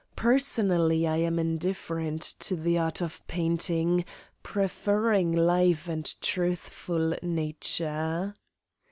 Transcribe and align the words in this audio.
Personally 0.15 1.05
I 1.05 1.17
am 1.17 1.37
indifferent 1.37 2.23
to 2.39 2.55
the 2.55 2.75
art 2.79 3.01
of 3.03 3.21
painting, 3.27 4.03
preferring 4.41 5.31
live 5.31 5.87
and 5.87 6.11
truthful 6.21 7.13
nature.) 7.21 8.33